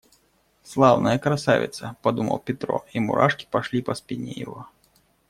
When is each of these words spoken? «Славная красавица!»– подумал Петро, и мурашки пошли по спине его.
«Славная 0.63 1.19
красавица!»– 1.19 1.95
подумал 2.01 2.39
Петро, 2.39 2.83
и 2.91 2.99
мурашки 2.99 3.47
пошли 3.51 3.83
по 3.83 3.93
спине 3.93 4.31
его. 4.31 4.67